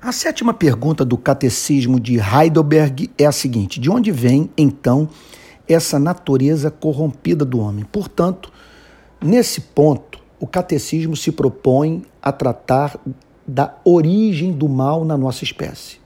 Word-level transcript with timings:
A 0.00 0.12
sétima 0.12 0.54
pergunta 0.54 1.04
do 1.04 1.18
Catecismo 1.18 1.98
de 1.98 2.20
Heidelberg 2.20 3.10
é 3.18 3.26
a 3.26 3.32
seguinte: 3.32 3.80
de 3.80 3.90
onde 3.90 4.12
vem, 4.12 4.48
então, 4.56 5.08
essa 5.68 5.98
natureza 5.98 6.70
corrompida 6.70 7.44
do 7.44 7.58
homem? 7.58 7.84
Portanto, 7.90 8.52
nesse 9.20 9.60
ponto, 9.60 10.20
o 10.38 10.46
Catecismo 10.46 11.16
se 11.16 11.32
propõe 11.32 12.04
a 12.22 12.30
tratar 12.30 12.96
da 13.44 13.74
origem 13.84 14.52
do 14.52 14.68
mal 14.68 15.04
na 15.04 15.18
nossa 15.18 15.42
espécie. 15.42 15.98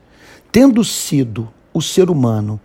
Tendo 0.51 0.83
sido 0.83 1.47
o 1.71 1.81
ser 1.81 2.09
humano 2.09 2.59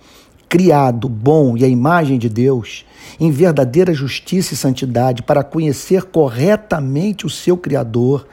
criado 0.49 1.11
bom 1.11 1.59
e 1.59 1.65
a 1.65 1.69
imagem 1.69 2.19
de 2.19 2.31
Deus, 2.31 2.87
em 3.21 3.31
verdadeira 3.31 3.93
justiça 3.93 4.55
e 4.55 4.57
santidade, 4.57 5.23
para 5.23 5.45
conhecer 5.45 6.05
corretamente 6.05 7.27
o 7.27 7.31
seu 7.31 7.55
Criador, 7.55 8.27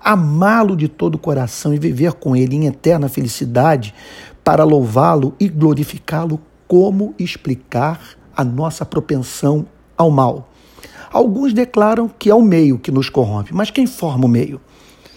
amá-lo 0.00 0.76
de 0.76 0.88
todo 0.88 1.16
o 1.16 1.18
coração 1.18 1.74
e 1.74 1.78
viver 1.78 2.14
com 2.14 2.34
ele 2.34 2.56
em 2.56 2.66
eterna 2.66 3.08
felicidade, 3.08 3.94
para 4.42 4.64
louvá-lo 4.64 5.34
e 5.38 5.48
glorificá-lo, 5.48 6.40
como 6.66 7.14
explicar 7.18 8.00
a 8.36 8.42
nossa 8.42 8.84
propensão 8.84 9.66
ao 9.96 10.10
mal? 10.10 10.50
Alguns 11.12 11.52
declaram 11.52 12.08
que 12.08 12.30
é 12.30 12.34
o 12.34 12.42
meio 12.42 12.78
que 12.78 12.90
nos 12.90 13.10
corrompe, 13.10 13.52
mas 13.52 13.70
quem 13.70 13.86
forma 13.86 14.24
o 14.24 14.28
meio? 14.28 14.60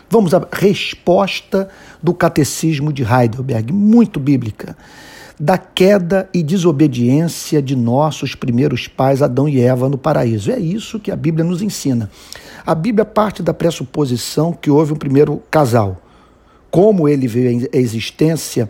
Vamos 0.10 0.34
à 0.34 0.48
resposta 0.52 1.70
do 2.02 2.14
Catecismo 2.14 2.92
de 2.92 3.04
Heidelberg, 3.04 3.72
muito 3.72 4.20
bíblica 4.20 4.76
da 5.40 5.58
queda 5.58 6.30
e 6.34 6.44
desobediência 6.44 7.62
de 7.62 7.76
nossos 7.76 8.36
primeiros 8.36 8.88
pais, 8.88 9.22
Adão 9.22 9.48
e 9.50 9.60
Eva, 9.60 9.90
no 9.90 9.98
paraíso. 9.98 10.52
É 10.52 10.60
isso 10.60 11.00
que 11.00 11.12
a 11.12 11.16
Bíblia 11.16 11.44
nos 11.44 11.62
ensina. 11.62 12.10
A 12.66 12.76
Bíblia 12.76 13.04
parte 13.04 13.42
da 13.42 13.54
pressuposição 13.54 14.54
que 14.54 14.70
houve 14.70 14.94
um 14.94 14.98
primeiro 14.98 15.42
casal. 15.50 16.02
Como 16.70 17.08
ele 17.08 17.28
veio 17.28 17.68
à 17.74 17.78
existência, 17.78 18.70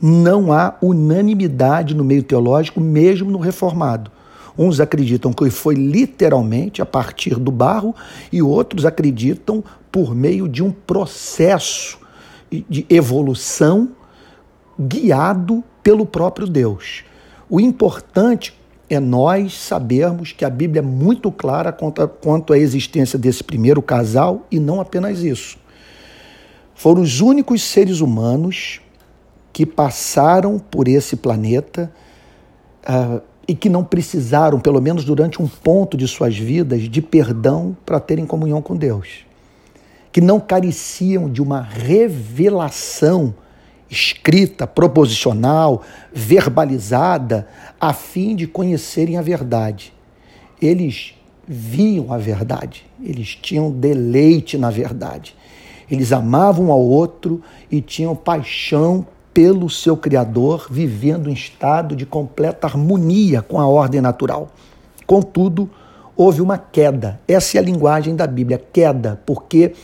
não 0.00 0.52
há 0.52 0.76
unanimidade 0.82 1.94
no 1.94 2.04
meio 2.04 2.22
teológico, 2.22 2.80
mesmo 2.80 3.30
no 3.30 3.38
reformado. 3.38 4.10
Uns 4.56 4.80
acreditam 4.80 5.32
que 5.32 5.48
foi 5.50 5.74
literalmente 5.74 6.82
a 6.82 6.86
partir 6.86 7.36
do 7.36 7.50
barro 7.50 7.94
e 8.30 8.42
outros 8.42 8.84
acreditam 8.84 9.64
por 9.90 10.14
meio 10.14 10.48
de 10.48 10.62
um 10.62 10.70
processo 10.70 11.98
de 12.68 12.84
evolução 12.90 13.90
guiado 14.78 15.64
pelo 15.82 16.06
próprio 16.06 16.46
Deus. 16.46 17.04
O 17.48 17.60
importante 17.60 18.54
é 18.88 19.00
nós 19.00 19.54
sabermos 19.54 20.32
que 20.32 20.44
a 20.44 20.50
Bíblia 20.50 20.80
é 20.80 20.84
muito 20.84 21.32
clara 21.32 21.72
quanto, 21.72 22.52
à 22.52 22.58
existência 22.58 23.18
desse 23.18 23.42
primeiro 23.42 23.80
casal 23.80 24.46
e 24.50 24.60
não 24.60 24.80
apenas 24.80 25.20
isso. 25.20 25.58
Foram 26.74 27.02
os 27.02 27.20
únicos 27.20 27.62
seres 27.62 28.00
humanos 28.00 28.80
que 29.52 29.64
passaram 29.64 30.58
por 30.58 30.88
esse 30.88 31.16
planeta 31.16 31.92
uh, 32.88 33.22
e 33.46 33.54
que 33.54 33.68
não 33.68 33.84
precisaram, 33.84 34.58
pelo 34.58 34.80
menos 34.80 35.04
durante 35.04 35.40
um 35.40 35.48
ponto 35.48 35.96
de 35.96 36.06
suas 36.08 36.36
vidas, 36.36 36.82
de 36.82 37.02
perdão 37.02 37.76
para 37.84 38.00
terem 38.00 38.26
comunhão 38.26 38.62
com 38.62 38.76
Deus. 38.76 39.26
Que 40.10 40.20
não 40.20 40.40
careciam 40.40 41.30
de 41.30 41.42
uma 41.42 41.60
revelação 41.60 43.34
escrita, 43.92 44.66
proposicional, 44.66 45.82
verbalizada, 46.14 47.46
a 47.78 47.92
fim 47.92 48.34
de 48.34 48.46
conhecerem 48.46 49.18
a 49.18 49.22
verdade. 49.22 49.92
Eles 50.60 51.14
viam 51.46 52.10
a 52.10 52.16
verdade, 52.16 52.86
eles 53.02 53.36
tinham 53.40 53.70
deleite 53.70 54.56
na 54.56 54.70
verdade. 54.70 55.36
Eles 55.90 56.10
amavam 56.10 56.72
ao 56.72 56.80
outro 56.80 57.42
e 57.70 57.82
tinham 57.82 58.16
paixão 58.16 59.06
pelo 59.34 59.68
seu 59.68 59.94
Criador, 59.94 60.68
vivendo 60.70 61.28
em 61.28 61.34
estado 61.34 61.94
de 61.94 62.06
completa 62.06 62.66
harmonia 62.66 63.42
com 63.42 63.60
a 63.60 63.66
ordem 63.66 64.00
natural. 64.00 64.48
Contudo, 65.06 65.68
houve 66.16 66.40
uma 66.40 66.56
queda. 66.56 67.20
Essa 67.28 67.58
é 67.58 67.60
a 67.60 67.64
linguagem 67.64 68.16
da 68.16 68.26
Bíblia, 68.26 68.62
queda, 68.72 69.20
porque 69.26 69.74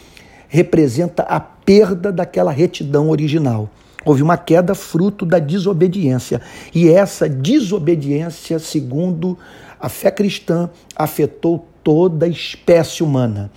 representa 0.49 1.25
a 1.25 1.39
perda 1.39 2.11
daquela 2.11 2.51
retidão 2.51 3.11
original. 3.11 3.69
Houve 4.05 4.23
uma 4.23 4.37
queda 4.37 4.75
fruto 4.75 5.27
da 5.27 5.39
desobediência. 5.39 6.41
E 6.75 6.89
essa 6.89 7.29
desobediência, 7.29 8.59
segundo 8.59 9.37
a 9.81 9.89
fé 9.89 10.11
cristã, 10.11 10.71
afetou 10.95 11.67
toda 11.83 12.27
a 12.27 12.29
espécie 12.29 13.03
humana. 13.03 13.51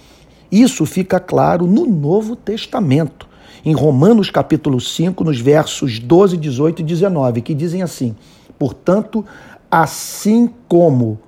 Isso 0.51 0.85
fica 0.85 1.19
claro 1.19 1.65
no 1.65 1.85
Novo 1.85 2.35
Testamento, 2.35 3.27
em 3.63 3.73
Romanos 3.73 4.29
capítulo 4.29 4.81
5, 4.81 5.23
nos 5.23 5.39
versos 5.39 5.99
12, 5.99 6.35
18 6.35 6.81
e 6.81 6.83
19, 6.83 7.41
que 7.41 7.53
dizem 7.53 7.81
assim: 7.81 8.15
Portanto, 8.57 9.25
assim 9.69 10.49
como 10.67 11.19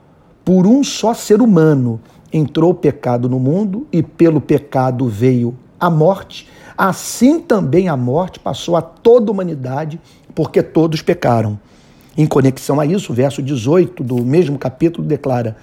por 0.43 0.67
um 0.67 0.83
só 0.83 1.13
ser 1.13 1.41
humano 1.41 2.01
entrou 2.31 2.71
o 2.71 2.75
pecado 2.75 3.29
no 3.29 3.39
mundo 3.39 3.87
e 3.91 4.03
pelo 4.03 4.41
pecado 4.41 5.07
veio 5.07 5.55
a 5.83 5.89
morte, 5.89 6.47
assim 6.77 7.41
também 7.41 7.89
a 7.89 7.97
morte 7.97 8.39
passou 8.39 8.77
a 8.77 8.81
toda 8.81 9.29
a 9.29 9.33
humanidade, 9.33 9.99
porque 10.33 10.63
todos 10.63 11.01
pecaram. 11.01 11.59
Em 12.17 12.25
conexão 12.25 12.79
a 12.79 12.85
isso, 12.85 13.11
o 13.11 13.15
verso 13.15 13.41
18 13.41 14.01
do 14.01 14.23
mesmo 14.23 14.57
capítulo 14.57 15.05
declara: 15.05 15.57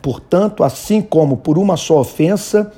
Portanto, 0.00 0.62
assim 0.62 1.02
como 1.02 1.38
por 1.38 1.58
uma 1.58 1.76
só 1.76 1.98
ofensa 1.98 2.72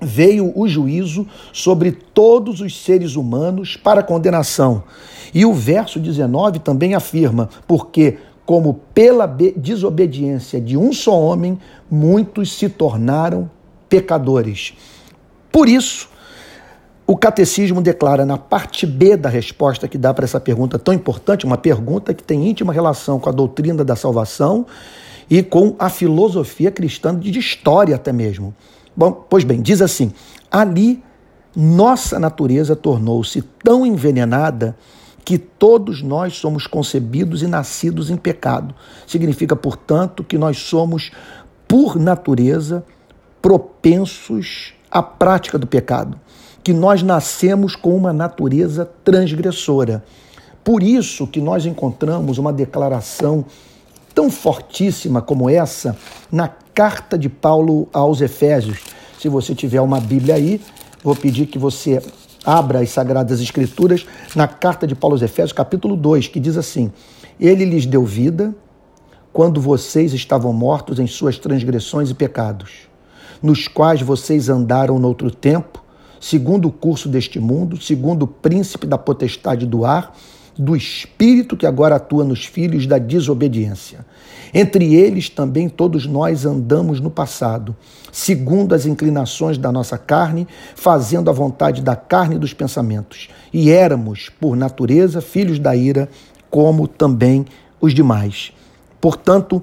veio 0.00 0.50
o 0.58 0.66
juízo 0.66 1.26
sobre 1.52 1.92
todos 1.92 2.62
os 2.62 2.82
seres 2.82 3.14
humanos 3.14 3.76
para 3.76 4.02
condenação. 4.02 4.84
E 5.34 5.44
o 5.44 5.52
verso 5.52 6.00
19 6.00 6.60
também 6.60 6.94
afirma: 6.94 7.50
Porque 7.66 8.16
como 8.46 8.80
pela 8.94 9.26
desobediência 9.26 10.58
de 10.58 10.74
um 10.74 10.90
só 10.90 11.20
homem, 11.20 11.58
muitos 11.90 12.50
se 12.56 12.66
tornaram 12.70 13.50
pecadores. 13.90 14.72
Por 15.50 15.68
isso, 15.68 16.08
o 17.06 17.16
catecismo 17.16 17.80
declara 17.80 18.26
na 18.26 18.36
parte 18.36 18.86
B 18.86 19.16
da 19.16 19.28
resposta 19.28 19.88
que 19.88 19.96
dá 19.96 20.12
para 20.12 20.24
essa 20.24 20.38
pergunta 20.38 20.78
tão 20.78 20.92
importante, 20.92 21.46
uma 21.46 21.56
pergunta 21.56 22.12
que 22.12 22.22
tem 22.22 22.48
íntima 22.48 22.72
relação 22.72 23.18
com 23.18 23.28
a 23.28 23.32
doutrina 23.32 23.82
da 23.82 23.96
salvação 23.96 24.66
e 25.30 25.42
com 25.42 25.74
a 25.78 25.88
filosofia 25.88 26.70
cristã 26.70 27.18
de 27.18 27.38
história 27.38 27.96
até 27.96 28.12
mesmo. 28.12 28.54
Bom, 28.94 29.12
pois 29.12 29.42
bem, 29.44 29.62
diz 29.62 29.80
assim: 29.80 30.12
ali 30.50 31.02
nossa 31.56 32.18
natureza 32.20 32.76
tornou-se 32.76 33.42
tão 33.64 33.86
envenenada 33.86 34.76
que 35.24 35.38
todos 35.38 36.02
nós 36.02 36.34
somos 36.36 36.66
concebidos 36.66 37.42
e 37.42 37.46
nascidos 37.46 38.10
em 38.10 38.16
pecado. 38.16 38.74
Significa, 39.06 39.56
portanto, 39.56 40.22
que 40.22 40.38
nós 40.38 40.58
somos, 40.58 41.10
por 41.66 41.96
natureza, 41.96 42.84
propensos 43.42 44.74
à 44.98 45.02
prática 45.02 45.58
do 45.58 45.66
pecado 45.66 46.18
que 46.62 46.72
nós 46.74 47.02
nascemos 47.02 47.74
com 47.74 47.96
uma 47.96 48.12
natureza 48.12 48.84
transgressora. 49.02 50.04
Por 50.62 50.82
isso 50.82 51.26
que 51.26 51.40
nós 51.40 51.64
encontramos 51.64 52.36
uma 52.36 52.52
declaração 52.52 53.46
tão 54.14 54.30
fortíssima 54.30 55.22
como 55.22 55.48
essa 55.48 55.96
na 56.30 56.48
carta 56.48 57.16
de 57.16 57.28
Paulo 57.28 57.88
aos 57.90 58.20
Efésios. 58.20 58.80
Se 59.18 59.28
você 59.28 59.54
tiver 59.54 59.80
uma 59.80 59.98
Bíblia 59.98 60.34
aí, 60.34 60.60
vou 61.02 61.16
pedir 61.16 61.46
que 61.46 61.58
você 61.58 62.02
abra 62.44 62.80
as 62.80 62.90
Sagradas 62.90 63.40
Escrituras 63.40 64.06
na 64.36 64.46
carta 64.46 64.86
de 64.86 64.94
Paulo 64.94 65.14
aos 65.14 65.22
Efésios, 65.22 65.52
capítulo 65.52 65.96
2, 65.96 66.28
que 66.28 66.38
diz 66.38 66.56
assim: 66.58 66.92
Ele 67.40 67.64
lhes 67.64 67.86
deu 67.86 68.04
vida 68.04 68.54
quando 69.32 69.60
vocês 69.60 70.12
estavam 70.12 70.52
mortos 70.52 70.98
em 70.98 71.06
suas 71.06 71.38
transgressões 71.38 72.10
e 72.10 72.14
pecados, 72.14 72.87
nos 73.42 73.68
quais 73.68 74.02
vocês 74.02 74.48
andaram 74.48 74.98
noutro 74.98 75.30
tempo 75.30 75.78
segundo 76.20 76.68
o 76.68 76.72
curso 76.72 77.08
deste 77.08 77.38
mundo, 77.38 77.80
segundo 77.80 78.24
o 78.24 78.26
príncipe 78.26 78.86
da 78.86 78.98
potestade 78.98 79.66
do 79.66 79.84
ar, 79.84 80.14
do 80.56 80.74
espírito 80.74 81.56
que 81.56 81.66
agora 81.66 81.96
atua 81.96 82.24
nos 82.24 82.44
filhos 82.44 82.86
da 82.86 82.98
desobediência. 82.98 84.04
Entre 84.52 84.94
eles 84.94 85.30
também 85.30 85.68
todos 85.68 86.04
nós 86.04 86.44
andamos 86.44 87.00
no 87.00 87.10
passado, 87.10 87.76
segundo 88.10 88.74
as 88.74 88.84
inclinações 88.84 89.56
da 89.56 89.70
nossa 89.70 89.96
carne, 89.96 90.48
fazendo 90.74 91.30
a 91.30 91.32
vontade 91.32 91.80
da 91.80 91.94
carne 91.94 92.34
e 92.34 92.38
dos 92.38 92.52
pensamentos. 92.52 93.28
E 93.52 93.70
éramos, 93.70 94.30
por 94.40 94.56
natureza, 94.56 95.20
filhos 95.20 95.60
da 95.60 95.76
ira, 95.76 96.08
como 96.50 96.88
também 96.88 97.46
os 97.80 97.94
demais. 97.94 98.52
Portanto, 99.00 99.62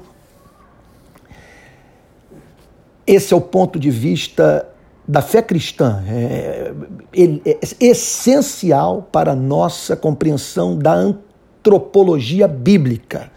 esse 3.05 3.33
é 3.33 3.37
o 3.37 3.41
ponto 3.41 3.79
de 3.79 3.89
vista 3.89 4.67
da 5.07 5.21
fé 5.21 5.41
cristã 5.41 6.03
é, 6.07 6.73
é, 7.13 7.23
é, 7.23 7.59
essencial 7.79 9.07
para 9.11 9.33
a 9.33 9.35
nossa 9.35 9.95
compreensão 9.95 10.77
da 10.77 10.93
antropologia 10.93 12.47
bíblica. 12.47 13.31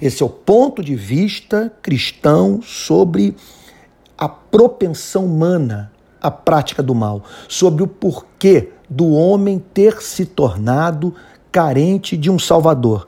Esse 0.00 0.22
é 0.22 0.26
o 0.26 0.28
ponto 0.28 0.82
de 0.82 0.94
vista 0.94 1.72
cristão 1.82 2.62
sobre 2.62 3.34
a 4.16 4.28
propensão 4.28 5.26
humana 5.26 5.92
a 6.20 6.30
prática 6.30 6.82
do 6.82 6.94
mal, 6.94 7.22
sobre 7.46 7.82
o 7.82 7.86
porquê 7.86 8.70
do 8.88 9.12
homem 9.12 9.58
ter 9.58 10.02
se 10.02 10.24
tornado 10.24 11.14
carente 11.50 12.16
de 12.16 12.30
um 12.30 12.38
Salvador. 12.38 13.06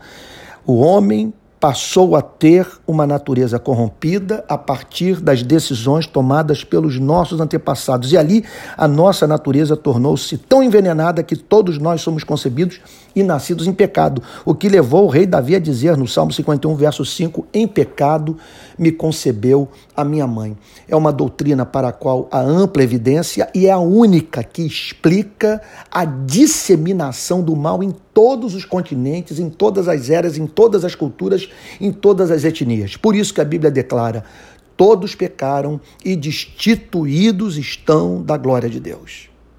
O 0.65 0.77
homem 0.77 1.33
passou 1.61 2.17
a 2.17 2.23
ter 2.23 2.67
uma 2.87 3.07
natureza 3.07 3.59
corrompida 3.59 4.43
a 4.49 4.57
partir 4.57 5.21
das 5.21 5.43
decisões 5.43 6.07
tomadas 6.07 6.65
pelos 6.65 6.99
nossos 6.99 7.39
antepassados. 7.39 8.11
E 8.12 8.17
ali 8.17 8.43
a 8.79 8.89
nossa 8.89 9.27
natureza 9.27 9.77
tornou-se 9.77 10.39
tão 10.39 10.62
envenenada 10.62 11.23
que 11.23 11.37
todos 11.37 11.77
nós 11.77 12.01
somos 12.01 12.25
concebidos 12.25 12.81
e 13.15 13.23
nascidos 13.23 13.67
em 13.67 13.73
pecado. 13.75 14.23
O 14.43 14.55
que 14.55 14.71
levou 14.71 15.05
o 15.05 15.11
rei 15.11 15.27
Davi 15.27 15.55
a 15.55 15.61
dizer 15.61 15.99
no 15.99 16.09
Salmo 16.09 16.33
51, 16.33 16.75
verso 16.77 17.05
5: 17.05 17.47
Em 17.53 17.69
pecado 17.69 18.39
me 18.81 18.91
concebeu 18.91 19.69
a 19.94 20.03
minha 20.03 20.27
mãe. 20.27 20.56
É 20.88 20.97
uma 20.97 21.12
doutrina 21.12 21.67
para 21.67 21.88
a 21.88 21.93
qual 21.93 22.27
há 22.32 22.41
ampla 22.41 22.82
evidência 22.82 23.50
e 23.55 23.67
é 23.67 23.71
a 23.71 23.79
única 23.79 24.43
que 24.43 24.62
explica 24.62 25.61
a 25.91 26.06
disseminação 26.06 27.43
do 27.43 27.55
mal 27.55 27.82
em 27.82 27.94
todos 28.15 28.55
os 28.55 28.65
continentes, 28.65 29.38
em 29.38 29.50
todas 29.50 29.87
as 29.87 30.09
eras, 30.09 30.38
em 30.38 30.47
todas 30.47 30.82
as 30.82 30.94
culturas, 30.94 31.47
em 31.79 31.93
todas 31.93 32.31
as 32.31 32.43
etnias. 32.43 32.97
Por 32.97 33.15
isso 33.15 33.35
que 33.35 33.43
a 33.43 33.44
Bíblia 33.44 33.71
declara: 33.71 34.25
todos 34.79 35.15
pecaram 35.15 35.79
e 36.03 36.17
destituídos 36.17 37.59
estão 37.59 38.23
da 38.23 38.38
glória 38.38 38.71
de 38.71 38.81
Deus. 38.81 39.30